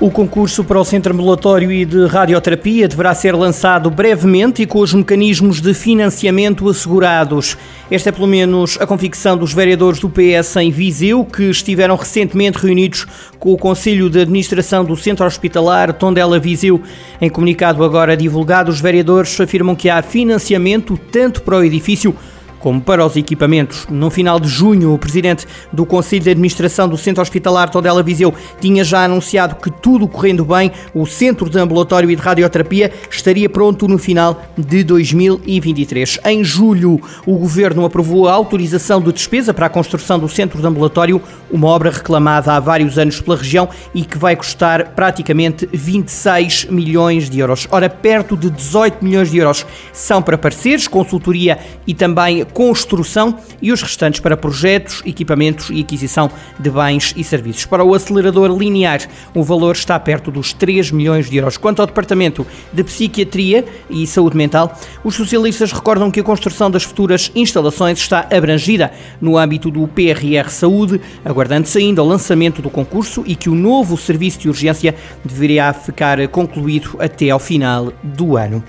O 0.00 0.10
concurso 0.10 0.64
para 0.64 0.80
o 0.80 0.84
Centro 0.84 1.12
Ambulatório 1.12 1.70
e 1.70 1.84
de 1.84 2.06
Radioterapia 2.06 2.88
deverá 2.88 3.14
ser 3.14 3.34
lançado 3.34 3.90
brevemente 3.90 4.62
e 4.62 4.66
com 4.66 4.78
os 4.78 4.94
mecanismos 4.94 5.60
de 5.60 5.74
financiamento 5.74 6.66
assegurados. 6.70 7.54
Esta 7.90 8.08
é 8.08 8.12
pelo 8.12 8.26
menos 8.26 8.78
a 8.80 8.86
convicção 8.86 9.36
dos 9.36 9.52
vereadores 9.52 10.00
do 10.00 10.08
PS 10.08 10.56
em 10.56 10.70
Viseu, 10.70 11.22
que 11.22 11.50
estiveram 11.50 11.96
recentemente 11.96 12.56
reunidos 12.56 13.06
com 13.38 13.52
o 13.52 13.58
Conselho 13.58 14.08
de 14.08 14.20
Administração 14.20 14.86
do 14.86 14.96
Centro 14.96 15.26
Hospitalar 15.26 15.92
Tondela 15.92 16.38
Viseu. 16.38 16.80
Em 17.20 17.28
comunicado 17.28 17.84
agora 17.84 18.16
divulgado, 18.16 18.70
os 18.70 18.80
vereadores 18.80 19.38
afirmam 19.38 19.76
que 19.76 19.90
há 19.90 20.00
financiamento 20.00 20.98
tanto 21.12 21.42
para 21.42 21.58
o 21.58 21.62
edifício 21.64 22.16
como 22.60 22.80
para 22.80 23.04
os 23.04 23.16
equipamentos. 23.16 23.86
No 23.90 24.10
final 24.10 24.38
de 24.38 24.48
junho, 24.48 24.94
o 24.94 24.98
presidente 24.98 25.46
do 25.72 25.84
Conselho 25.84 26.22
de 26.22 26.30
Administração 26.30 26.88
do 26.88 26.96
Centro 26.96 27.22
Hospitalar 27.22 27.70
Tondela 27.70 28.02
Viseu 28.02 28.32
tinha 28.60 28.84
já 28.84 29.04
anunciado 29.04 29.56
que 29.56 29.70
tudo 29.70 30.06
correndo 30.06 30.44
bem, 30.44 30.70
o 30.94 31.06
Centro 31.06 31.48
de 31.48 31.58
Ambulatório 31.58 32.10
e 32.10 32.14
de 32.14 32.22
Radioterapia 32.22 32.92
estaria 33.10 33.48
pronto 33.48 33.88
no 33.88 33.98
final 33.98 34.42
de 34.56 34.84
2023. 34.84 36.20
Em 36.26 36.44
julho, 36.44 37.00
o 37.26 37.36
governo 37.36 37.84
aprovou 37.84 38.28
a 38.28 38.32
autorização 38.32 39.00
de 39.00 39.12
despesa 39.12 39.54
para 39.54 39.66
a 39.66 39.70
construção 39.70 40.18
do 40.18 40.28
Centro 40.28 40.60
de 40.60 40.66
Ambulatório, 40.66 41.20
uma 41.50 41.68
obra 41.68 41.90
reclamada 41.90 42.52
há 42.52 42.60
vários 42.60 42.98
anos 42.98 43.20
pela 43.20 43.36
região 43.36 43.68
e 43.94 44.02
que 44.04 44.18
vai 44.18 44.36
custar 44.36 44.90
praticamente 44.94 45.68
26 45.72 46.66
milhões 46.66 47.30
de 47.30 47.40
euros. 47.40 47.66
Ora, 47.70 47.88
perto 47.88 48.36
de 48.36 48.50
18 48.50 49.04
milhões 49.04 49.30
de 49.30 49.38
euros 49.38 49.66
são 49.92 50.20
para 50.20 50.36
parceiros, 50.36 50.86
consultoria 50.86 51.58
e 51.86 51.94
também 51.94 52.44
construção 52.52 53.36
e 53.60 53.72
os 53.72 53.82
restantes 53.82 54.20
para 54.20 54.36
projetos, 54.36 55.02
equipamentos 55.04 55.70
e 55.70 55.80
aquisição 55.80 56.30
de 56.58 56.70
bens 56.70 57.14
e 57.16 57.24
serviços. 57.24 57.64
Para 57.64 57.84
o 57.84 57.94
acelerador 57.94 58.56
linear, 58.56 59.00
o 59.34 59.42
valor 59.42 59.74
está 59.74 59.98
perto 59.98 60.30
dos 60.30 60.52
3 60.52 60.90
milhões 60.90 61.28
de 61.28 61.36
euros. 61.36 61.56
Quanto 61.56 61.80
ao 61.80 61.86
Departamento 61.86 62.46
de 62.72 62.84
Psiquiatria 62.84 63.64
e 63.88 64.06
Saúde 64.06 64.36
Mental, 64.36 64.78
os 65.04 65.14
socialistas 65.14 65.72
recordam 65.72 66.10
que 66.10 66.20
a 66.20 66.24
construção 66.24 66.70
das 66.70 66.82
futuras 66.82 67.30
instalações 67.34 67.98
está 67.98 68.26
abrangida 68.30 68.92
no 69.20 69.36
âmbito 69.36 69.70
do 69.70 69.86
PRR 69.86 70.48
Saúde, 70.48 71.00
aguardando-se 71.24 71.78
ainda 71.78 72.02
o 72.02 72.06
lançamento 72.06 72.62
do 72.62 72.70
concurso 72.70 73.22
e 73.26 73.34
que 73.34 73.48
o 73.48 73.54
novo 73.54 73.96
serviço 73.96 74.40
de 74.40 74.48
urgência 74.48 74.94
deveria 75.24 75.72
ficar 75.72 76.26
concluído 76.28 76.96
até 76.98 77.30
ao 77.30 77.38
final 77.38 77.92
do 78.02 78.36
ano. 78.36 78.62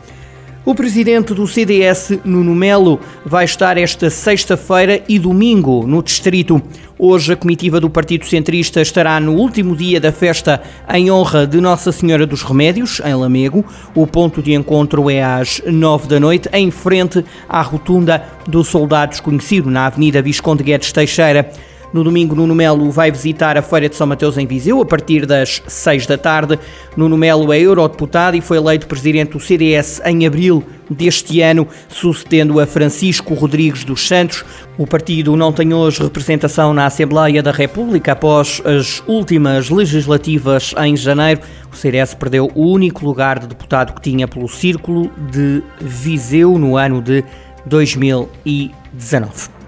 O 0.64 0.76
presidente 0.76 1.34
do 1.34 1.48
CDS, 1.48 2.20
Nuno 2.24 2.54
Melo, 2.54 3.00
vai 3.26 3.46
estar 3.46 3.80
esta 3.80 4.12
sexta-feira 4.12 5.02
e 5.10 5.18
domingo 5.18 5.88
no 5.88 6.04
Distrito. 6.04 6.62
Hoje, 7.00 7.34
a 7.34 7.36
comitiva 7.36 7.80
do 7.80 7.90
Partido 7.90 8.28
Centrista 8.28 8.80
estará 8.80 9.20
no 9.20 9.34
último 9.34 9.76
dia 9.76 10.00
da 10.00 10.12
festa 10.12 10.62
em 10.94 11.10
honra 11.10 11.48
de 11.48 11.60
Nossa 11.60 11.92
Senhora 11.92 12.28
dos 12.28 12.44
Remédios, 12.44 13.02
em 13.04 13.16
Lamego. 13.16 13.66
O 13.96 14.06
ponto 14.06 14.40
de 14.40 14.54
encontro 14.54 15.10
é 15.10 15.24
às 15.24 15.64
nove 15.66 16.08
da 16.08 16.20
noite, 16.20 16.48
em 16.54 16.70
frente 16.70 17.26
à 17.50 17.64
rotunda 17.64 18.24
do 18.48 18.64
Soldado 18.64 19.10
Desconhecido, 19.10 19.68
na 19.72 19.88
Avenida 19.88 20.22
Visconde 20.22 20.64
Guedes 20.64 20.92
Teixeira. 20.92 21.52
No 21.94 22.06
domingo, 22.06 22.36
Nuno 22.36 22.56
Melo 22.56 22.90
vai 22.90 23.12
visitar 23.12 23.58
a 23.58 23.62
Feira 23.62 23.90
de 23.90 23.98
São 23.98 24.08
Mateus 24.08 24.38
em 24.38 24.48
Viseu 24.48 24.82
a 24.82 24.86
partir 24.86 25.26
das 25.26 25.62
6 25.68 26.08
da 26.08 26.18
tarde. 26.18 26.58
Nuno 26.96 27.18
Melo 27.18 27.52
é 27.52 27.60
eurodeputado 27.60 28.38
e 28.38 28.42
foi 28.42 28.58
eleito 28.58 28.88
presidente 28.88 29.32
do 29.32 29.40
CDS 29.42 30.02
em 30.06 30.26
abril 30.26 30.64
deste 30.90 31.42
ano, 31.42 31.68
sucedendo 31.90 32.62
a 32.62 32.66
Francisco 32.66 33.34
Rodrigues 33.34 33.84
dos 33.84 34.08
Santos. 34.08 34.46
O 34.78 34.88
partido 34.88 35.36
não 35.36 35.52
tem 35.52 35.74
hoje 35.74 36.02
representação 36.02 36.74
na 36.74 36.86
Assembleia 36.86 37.44
da 37.44 37.52
República 37.52 38.14
após 38.14 38.62
as 38.66 39.04
últimas 39.06 39.70
legislativas 39.70 40.74
em 40.82 40.96
janeiro. 40.96 41.42
O 41.72 41.76
CDS 41.76 42.14
perdeu 42.14 42.50
o 42.56 42.72
único 42.72 43.06
lugar 43.06 43.38
de 43.38 43.48
deputado 43.48 43.94
que 43.94 44.02
tinha 44.02 44.30
pelo 44.30 44.48
Círculo 44.48 45.12
de 45.30 45.62
Viseu 45.82 46.58
no 46.58 46.78
ano 46.78 47.02
de 47.02 47.22
2019. 47.66 49.61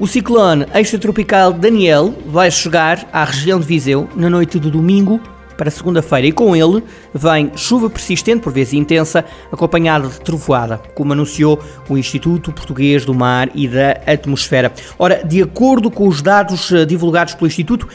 O 0.00 0.06
ciclone 0.06 0.64
extratropical 0.74 1.52
Daniel 1.52 2.14
vai 2.24 2.50
chegar 2.50 3.06
à 3.12 3.22
região 3.22 3.60
de 3.60 3.66
Viseu 3.66 4.08
na 4.16 4.30
noite 4.30 4.58
de 4.58 4.70
domingo 4.70 5.20
para 5.58 5.70
segunda-feira 5.70 6.26
e 6.26 6.32
com 6.32 6.56
ele 6.56 6.82
vem 7.12 7.52
chuva 7.54 7.90
persistente, 7.90 8.40
por 8.40 8.50
vezes 8.50 8.72
intensa, 8.72 9.22
acompanhada 9.52 10.08
de 10.08 10.18
trovoada, 10.22 10.78
como 10.94 11.12
anunciou 11.12 11.62
o 11.86 11.98
Instituto 11.98 12.50
Português 12.50 13.04
do 13.04 13.12
Mar 13.12 13.50
e 13.54 13.68
da 13.68 13.90
Atmosfera. 14.06 14.72
Ora, 14.98 15.22
de 15.22 15.42
acordo 15.42 15.90
com 15.90 16.08
os 16.08 16.22
dados 16.22 16.72
eh, 16.72 16.86
divulgados 16.86 17.34
pelo 17.34 17.48
Instituto, 17.48 17.86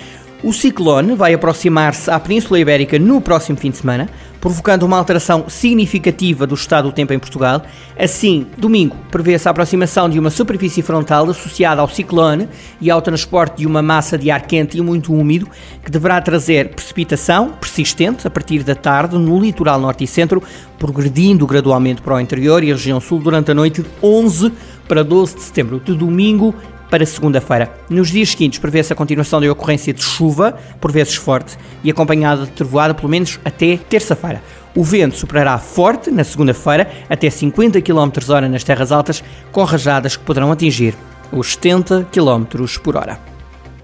o 0.43 0.53
ciclone 0.53 1.16
vai 1.16 1.33
aproximar-se 1.33 2.11
à 2.11 2.19
Península 2.19 2.59
Ibérica 2.59 2.99
no 2.99 3.19
próximo 3.19 3.57
fim 3.57 3.72
de 3.72 3.77
semana, 3.77 4.07
provocando 4.45 4.83
uma 4.83 4.95
alteração 4.95 5.45
significativa 5.47 6.45
do 6.45 6.53
estado 6.53 6.89
do 6.89 6.94
tempo 6.94 7.11
em 7.11 7.17
Portugal. 7.17 7.63
Assim, 7.97 8.45
domingo, 8.56 8.95
prevê-se 9.09 9.47
a 9.47 9.51
aproximação 9.51 10.07
de 10.07 10.19
uma 10.19 10.29
superfície 10.29 10.83
frontal 10.83 11.28
associada 11.28 11.81
ao 11.81 11.89
ciclone 11.89 12.47
e 12.79 12.91
ao 12.91 13.01
transporte 13.01 13.57
de 13.57 13.66
uma 13.66 13.81
massa 13.81 14.19
de 14.19 14.29
ar 14.29 14.44
quente 14.44 14.78
e 14.78 14.81
muito 14.81 15.11
úmido, 15.11 15.50
que 15.84 15.89
deverá 15.89 16.22
trazer 16.22 16.69
precipitação 16.75 17.53
persistente 17.59 18.28
a 18.28 18.29
partir 18.29 18.61
da 18.61 18.75
tarde 18.75 19.17
no 19.17 19.39
litoral 19.39 19.79
norte 19.79 20.03
e 20.03 20.07
centro, 20.07 20.44
progredindo 20.78 21.47
gradualmente 21.47 22.03
para 22.03 22.13
o 22.13 22.19
interior 22.19 22.63
e 22.63 22.72
a 22.72 22.75
região 22.75 23.01
sul 23.01 23.17
durante 23.17 23.50
a 23.50 23.55
noite 23.55 23.81
de 23.81 23.89
11 24.03 24.53
para 24.88 25.03
12 25.03 25.38
de 25.38 25.41
setembro. 25.41 25.81
De 25.84 25.95
domingo 25.95 26.53
para 26.90 27.06
segunda-feira. 27.06 27.72
Nos 27.90 28.09
dias 28.09 28.29
seguintes 28.29 28.59
prevê-se 28.59 28.94
a 28.94 28.96
continuação 28.96 29.41
da 29.41 29.51
ocorrência 29.51 29.94
de 29.94 30.03
chuva, 30.03 30.57
por 30.79 30.91
vezes 30.91 31.16
forte, 31.16 31.57
e 31.84 31.91
acompanhada 31.91 32.46
de 32.46 32.51
trovoada 32.51 32.94
pelo 32.94 33.09
menos 33.09 33.40
até 33.44 33.78
terça-feira. 33.78 34.41
O 34.75 34.84
vento 34.84 35.16
superará 35.16 35.57
forte 35.57 36.12
na 36.12 36.23
segunda-feira, 36.23 36.91
até 37.09 37.29
50 37.29 37.81
km 37.81 38.12
hora 38.29 38.50
nas 38.50 38.63
terras 38.63 38.91
altas, 38.91 39.23
com 39.51 39.63
rajadas 39.63 40.18
que 40.18 40.23
poderão 40.23 40.51
atingir 40.51 40.96
os 41.31 41.53
70 41.53 42.07
km 42.12 42.46
por 42.84 42.96
hora. 42.96 43.19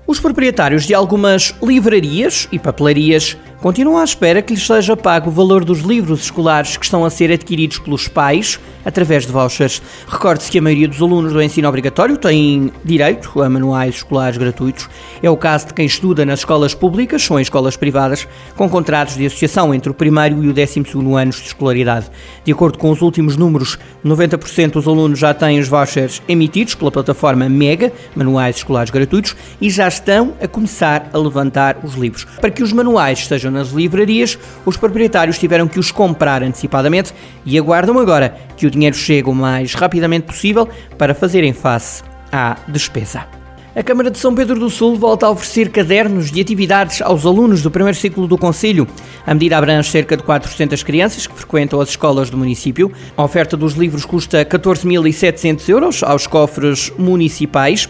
Os 0.06 0.20
proprietários 0.20 0.86
de 0.86 0.94
algumas 0.94 1.56
livrarias 1.64 2.48
e 2.52 2.60
papelarias 2.60 3.38
continuam 3.62 4.00
à 4.00 4.04
espera 4.04 4.42
que 4.42 4.56
lhes 4.56 4.66
seja 4.66 4.98
pago 4.98 5.30
o 5.30 5.32
valor 5.32 5.64
dos 5.64 5.82
livros 5.82 6.24
escolares 6.24 6.76
que 6.78 6.84
estão 6.84 7.06
a 7.06 7.10
ser 7.12 7.32
adquiridos 7.32 7.78
pelos 7.78 8.08
pais 8.08 8.60
através 8.84 9.26
de 9.26 9.32
vouchers. 9.32 9.82
Recorde-se 10.08 10.50
que 10.50 10.58
a 10.58 10.62
maioria 10.62 10.88
dos 10.88 11.02
alunos 11.02 11.32
do 11.32 11.42
ensino 11.42 11.68
obrigatório 11.68 12.18
tem 12.18 12.72
direito 12.84 13.42
a 13.42 13.50
manuais 13.50 13.96
escolares 13.96 14.38
gratuitos. 14.38 14.90
É 15.22 15.30
o 15.30 15.38
caso 15.38 15.68
de 15.68 15.74
quem 15.76 15.86
estuda 15.86 16.26
nas 16.26 16.40
escolas 16.40 16.74
públicas 16.74 17.30
ou 17.30 17.38
em 17.38 17.44
escolas 17.44 17.78
privadas, 17.78 18.28
com 18.56 18.68
contratos 18.68 19.16
de 19.16 19.26
associação 19.28 19.74
entre 19.74 19.92
o 19.92 19.94
primeiro 19.94 20.44
e 20.44 20.50
o 20.50 20.54
décimo 20.54 20.86
segundo 20.86 21.16
anos 21.16 21.36
de 21.36 21.48
escolaridade. 21.48 22.08
De 22.44 22.52
acordo 22.52 22.80
com 22.80 22.90
os 22.90 23.02
últimos 23.02 23.38
números, 23.38 23.78
90% 24.04 24.72
dos 24.72 24.88
alunos 24.88 25.20
já 25.20 25.34
têm 25.34 25.60
os 25.60 25.68
vouchers 25.68 26.22
emitidos 26.28 26.76
pela 26.76 26.92
plataforma 26.92 27.48
Mega, 27.48 27.94
manuais 28.16 28.58
escolares 28.58 28.90
gratuitos, 28.90 29.36
e 29.60 29.70
já 29.70 29.88
estão 29.88 30.34
a 30.42 30.48
começar 30.48 31.10
a 31.14 31.18
levantar 31.18 31.78
os 31.84 31.94
livros. 31.94 32.26
Para 32.40 32.50
que 32.50 32.64
os 32.64 32.74
manuais 32.74 33.20
nas 33.52 33.70
livrarias, 33.70 34.40
os 34.66 34.78
proprietários 34.78 35.38
tiveram 35.38 35.68
que 35.68 35.80
os 35.80 35.92
comprar 35.92 36.42
antecipadamente 36.42 37.14
e 37.46 37.58
aguardam 37.58 38.00
agora 38.00 38.36
que 38.58 38.66
o 38.66 38.72
dinheiro 38.72 38.96
chegue 38.96 39.30
o 39.30 39.36
mais 39.36 39.74
rapidamente 39.74 40.26
possível 40.26 40.68
para 40.98 41.14
fazerem 41.14 41.54
face 41.54 42.04
à 42.32 42.58
despesa. 42.68 43.26
A 43.74 43.82
Câmara 43.82 44.12
de 44.12 44.18
São 44.18 44.36
Pedro 44.36 44.60
do 44.60 44.70
Sul 44.70 44.98
volta 44.98 45.26
a 45.26 45.30
oferecer 45.30 45.70
cadernos 45.70 46.30
de 46.30 46.42
atividades 46.42 47.02
aos 47.02 47.26
alunos 47.26 47.62
do 47.62 47.72
primeiro 47.72 47.98
ciclo 47.98 48.28
do 48.28 48.38
Conselho. 48.38 48.86
A 49.26 49.34
medida 49.34 49.58
abrange 49.58 49.90
cerca 49.90 50.18
de 50.18 50.24
400 50.24 50.84
crianças 50.84 51.26
que 51.26 51.34
frequentam 51.34 51.80
as 51.80 51.88
escolas 51.88 52.30
do 52.30 52.38
município. 52.38 52.92
A 53.16 53.24
oferta 53.24 53.56
dos 53.56 53.76
livros 53.76 54.04
custa 54.04 54.44
14.700 54.44 55.70
euros 55.70 56.04
aos 56.04 56.28
cofres 56.28 56.92
municipais. 56.97 57.88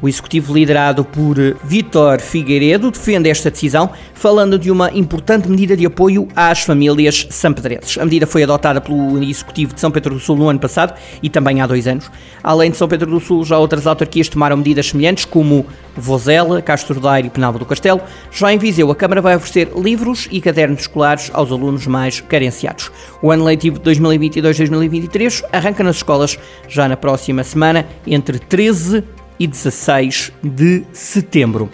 O 0.00 0.08
executivo 0.08 0.52
liderado 0.52 1.04
por 1.04 1.36
Vítor 1.64 2.20
Figueiredo 2.20 2.90
defende 2.90 3.28
esta 3.28 3.50
decisão, 3.50 3.90
falando 4.12 4.58
de 4.58 4.70
uma 4.70 4.90
importante 4.92 5.48
medida 5.48 5.76
de 5.76 5.86
apoio 5.86 6.28
às 6.36 6.60
famílias 6.60 7.26
sampedrenses. 7.30 7.96
A 7.98 8.04
medida 8.04 8.26
foi 8.26 8.42
adotada 8.42 8.80
pelo 8.80 9.22
executivo 9.22 9.74
de 9.74 9.80
São 9.80 9.90
Pedro 9.90 10.14
do 10.14 10.20
Sul 10.20 10.36
no 10.36 10.48
ano 10.48 10.58
passado 10.58 10.94
e 11.22 11.30
também 11.30 11.60
há 11.60 11.66
dois 11.66 11.86
anos. 11.86 12.10
Além 12.42 12.70
de 12.70 12.76
São 12.76 12.88
Pedro 12.88 13.10
do 13.10 13.20
Sul, 13.20 13.44
já 13.44 13.58
outras 13.58 13.86
autarquias 13.86 14.28
tomaram 14.28 14.56
medidas 14.56 14.88
semelhantes, 14.88 15.24
como 15.24 15.66
Vozela, 15.96 16.60
Castro 16.60 17.00
Daire 17.00 17.28
e 17.28 17.30
Penalva 17.30 17.58
do 17.58 17.66
Castelo. 17.66 18.00
Já 18.30 18.52
em 18.52 18.58
Viseu, 18.58 18.90
a 18.90 18.96
Câmara 18.96 19.22
vai 19.22 19.36
oferecer 19.36 19.70
livros 19.76 20.28
e 20.30 20.40
cadernos 20.40 20.80
escolares 20.80 21.30
aos 21.32 21.50
alunos 21.50 21.86
mais 21.86 22.20
carenciados. 22.20 22.90
O 23.22 23.30
ano 23.30 23.44
letivo 23.44 23.78
de 23.78 23.90
2022-2023 23.90 25.44
arranca 25.52 25.82
nas 25.82 25.96
escolas 25.96 26.38
já 26.68 26.88
na 26.88 26.96
próxima 26.96 27.42
semana, 27.44 27.86
entre 28.06 28.38
13 28.38 29.04
e 29.38 29.46
16 29.46 30.32
de 30.42 30.84
setembro. 30.92 31.70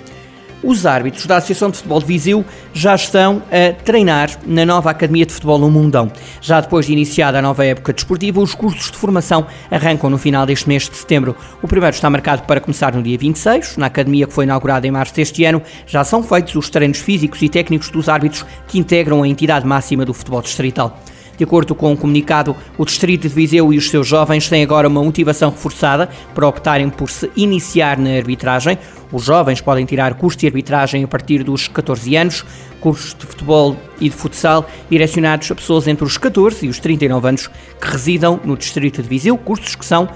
Os 0.62 0.84
árbitros 0.84 1.24
da 1.24 1.38
Associação 1.38 1.70
de 1.70 1.78
Futebol 1.78 2.00
de 2.00 2.06
Viseu 2.06 2.44
já 2.74 2.94
estão 2.94 3.42
a 3.50 3.72
treinar 3.82 4.30
na 4.46 4.66
nova 4.66 4.90
Academia 4.90 5.24
de 5.24 5.32
Futebol 5.32 5.58
no 5.58 5.70
Mundão. 5.70 6.12
Já 6.42 6.60
depois 6.60 6.84
de 6.84 6.92
iniciada 6.92 7.38
a 7.38 7.42
nova 7.42 7.64
época 7.64 7.94
desportiva, 7.94 8.42
os 8.42 8.54
cursos 8.54 8.90
de 8.90 8.98
formação 8.98 9.46
arrancam 9.70 10.10
no 10.10 10.18
final 10.18 10.44
deste 10.44 10.68
mês 10.68 10.86
de 10.86 10.94
setembro. 10.94 11.34
O 11.62 11.68
primeiro 11.68 11.94
está 11.94 12.10
marcado 12.10 12.42
para 12.42 12.60
começar 12.60 12.94
no 12.94 13.02
dia 13.02 13.16
26. 13.16 13.78
Na 13.78 13.86
academia 13.86 14.26
que 14.26 14.34
foi 14.34 14.44
inaugurada 14.44 14.86
em 14.86 14.90
março 14.90 15.14
deste 15.14 15.46
ano, 15.46 15.62
já 15.86 16.04
são 16.04 16.22
feitos 16.22 16.54
os 16.54 16.68
treinos 16.68 16.98
físicos 16.98 17.40
e 17.40 17.48
técnicos 17.48 17.88
dos 17.88 18.10
árbitros 18.10 18.44
que 18.68 18.78
integram 18.78 19.22
a 19.22 19.28
entidade 19.28 19.66
máxima 19.66 20.04
do 20.04 20.12
futebol 20.12 20.42
distrital. 20.42 21.00
De 21.40 21.44
acordo 21.44 21.74
com 21.74 21.86
o 21.86 21.92
um 21.92 21.96
comunicado, 21.96 22.54
o 22.76 22.84
Distrito 22.84 23.22
de 23.22 23.28
Viseu 23.34 23.72
e 23.72 23.78
os 23.78 23.88
seus 23.88 24.06
jovens 24.06 24.46
têm 24.46 24.62
agora 24.62 24.86
uma 24.86 25.02
motivação 25.02 25.48
reforçada 25.48 26.06
para 26.34 26.46
optarem 26.46 26.90
por 26.90 27.08
se 27.08 27.30
iniciar 27.34 27.96
na 27.96 28.10
arbitragem. 28.10 28.78
Os 29.10 29.24
jovens 29.24 29.58
podem 29.62 29.86
tirar 29.86 30.12
curso 30.16 30.36
de 30.36 30.46
arbitragem 30.46 31.02
a 31.02 31.08
partir 31.08 31.42
dos 31.42 31.66
14 31.66 32.14
anos, 32.14 32.44
cursos 32.78 33.14
de 33.18 33.24
futebol 33.24 33.74
e 33.98 34.10
de 34.10 34.14
futsal 34.14 34.68
direcionados 34.90 35.50
a 35.50 35.54
pessoas 35.54 35.88
entre 35.88 36.04
os 36.04 36.18
14 36.18 36.66
e 36.66 36.68
os 36.68 36.78
39 36.78 37.28
anos 37.28 37.46
que 37.46 37.88
residam 37.90 38.38
no 38.44 38.54
Distrito 38.54 39.02
de 39.02 39.08
Viseu, 39.08 39.38
cursos 39.38 39.74
que 39.74 39.86
são 39.86 40.10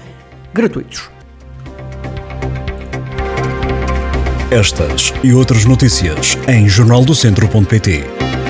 gratuitos. 0.53 1.09
Estas 4.51 5.11
e 5.23 5.33
outras 5.33 5.65
notícias 5.65 6.37
em 6.47 6.69
jornaldocentro.pt. 6.69 8.44